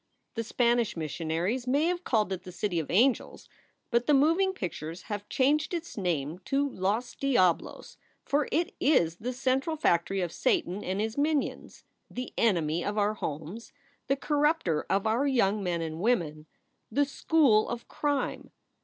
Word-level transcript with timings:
"The 0.33 0.43
Spanish 0.43 0.97
missionaries 0.97 1.67
may 1.67 1.85
have 1.85 2.03
called 2.03 2.33
it 2.33 2.41
the 2.41 2.51
City 2.51 2.79
of 2.79 2.89
Angels; 2.89 3.47
but 3.91 4.07
the 4.07 4.15
moving 4.15 4.51
pictures 4.51 5.03
have 5.03 5.29
changed 5.29 5.75
its 5.75 5.95
name 5.95 6.39
to 6.45 6.67
Los 6.67 7.13
Diablos! 7.13 7.97
For 8.25 8.49
it 8.51 8.73
is 8.79 9.17
the 9.17 9.31
central 9.31 9.75
factory 9.77 10.21
of 10.21 10.31
Satan 10.31 10.83
and 10.83 10.99
his 10.99 11.19
minions, 11.19 11.83
the 12.09 12.33
enemy 12.35 12.83
of 12.83 12.97
our 12.97 13.13
homes, 13.13 13.73
the 14.07 14.15
corrupter 14.15 14.87
of 14.89 15.05
our 15.05 15.27
young 15.27 15.61
men 15.61 15.83
and 15.83 15.99
women 16.01 16.47
the 16.91 17.05
school 17.05 17.69
of 17.69 17.87
crime. 17.87 18.49